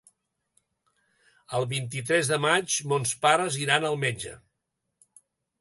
El 1.59 1.67
vint-i-tres 1.75 2.33
de 2.33 2.41
maig 2.47 2.79
mons 2.95 3.15
pares 3.27 3.61
iran 3.67 3.89
al 3.91 4.03
metge. 4.07 4.37